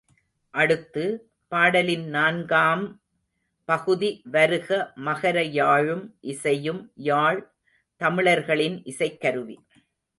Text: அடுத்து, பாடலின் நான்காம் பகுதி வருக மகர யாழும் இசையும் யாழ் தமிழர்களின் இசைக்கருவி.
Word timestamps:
அடுத்து, 0.53 1.03
பாடலின் 1.47 2.07
நான்காம் 2.07 3.01
பகுதி 3.65 4.21
வருக 4.31 4.93
மகர 5.05 5.43
யாழும் 5.43 6.15
இசையும் 6.21 6.91
யாழ் 6.95 7.41
தமிழர்களின் 8.01 8.81
இசைக்கருவி. 8.83 9.57